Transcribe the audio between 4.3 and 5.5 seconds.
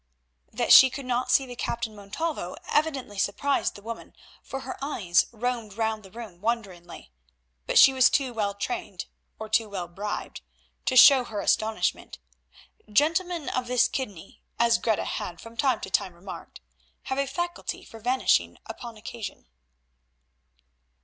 for her eyes